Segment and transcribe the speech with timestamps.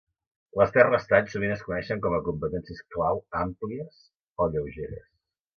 [0.59, 4.03] Les tres restants sovint es coneixen com a competències clau "àmplies"
[4.47, 5.07] o "lleugeres".